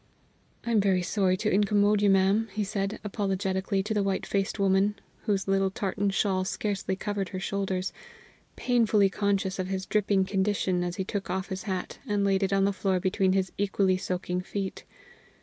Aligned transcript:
"I 0.65 0.71
am 0.71 0.81
very 0.81 1.03
sorry 1.03 1.37
to 1.37 1.51
incommode 1.53 2.01
you, 2.01 2.09
ma'am," 2.09 2.47
he 2.53 2.63
said 2.63 2.99
apologetically 3.03 3.83
to 3.83 3.93
the 3.93 4.01
white 4.01 4.25
faced 4.25 4.57
woman, 4.57 4.95
whose 5.25 5.47
little 5.47 5.69
tartan 5.69 6.09
shawl 6.09 6.43
scarcely 6.43 6.95
covered 6.95 7.29
her 7.29 7.39
shoulders, 7.39 7.93
painfully 8.55 9.11
conscious 9.11 9.59
of 9.59 9.67
his 9.67 9.85
dripping 9.85 10.25
condition, 10.25 10.83
as 10.83 10.95
he 10.95 11.03
took 11.03 11.29
off 11.29 11.49
his 11.49 11.61
hat, 11.69 11.99
and 12.07 12.23
laid 12.23 12.41
it 12.41 12.51
on 12.51 12.65
the 12.65 12.73
floor 12.73 12.99
between 12.99 13.33
his 13.33 13.51
equally 13.59 13.95
soaking 13.95 14.41
feet. 14.41 14.85